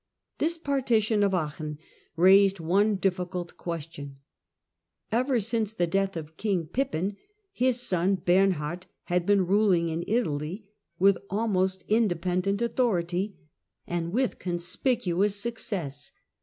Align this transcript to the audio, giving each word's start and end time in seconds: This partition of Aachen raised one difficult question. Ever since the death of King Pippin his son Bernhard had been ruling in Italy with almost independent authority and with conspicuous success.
This 0.39 0.57
partition 0.57 1.21
of 1.21 1.35
Aachen 1.35 1.77
raised 2.15 2.59
one 2.59 2.95
difficult 2.95 3.55
question. 3.55 4.17
Ever 5.11 5.39
since 5.39 5.73
the 5.73 5.85
death 5.85 6.17
of 6.17 6.37
King 6.37 6.65
Pippin 6.65 7.17
his 7.51 7.79
son 7.79 8.15
Bernhard 8.15 8.87
had 9.03 9.27
been 9.27 9.45
ruling 9.45 9.89
in 9.89 10.03
Italy 10.07 10.65
with 10.97 11.19
almost 11.29 11.83
independent 11.87 12.63
authority 12.63 13.37
and 13.85 14.11
with 14.11 14.39
conspicuous 14.39 15.35
success. 15.35 16.11